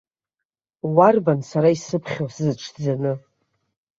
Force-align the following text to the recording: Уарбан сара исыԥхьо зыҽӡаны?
Уарбан 0.95 1.39
сара 1.49 1.69
исыԥхьо 1.75 2.25
зыҽӡаны? 2.43 3.13